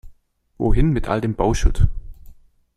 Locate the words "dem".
1.21-1.35